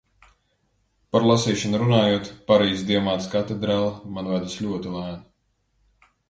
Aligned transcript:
Par 1.15 1.27
lasīšanu 1.31 1.81
runājot, 1.81 2.31
"Parīzes 2.47 2.87
Dievmātes 2.87 3.29
katedrāle" 3.35 3.93
man 4.17 4.31
vedas 4.33 4.57
ļoti 4.65 4.97
lēni. 4.97 6.11